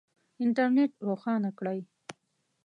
انټرنېټ 0.43 0.91
روښانه 1.07 1.49
کړئ 1.57 1.79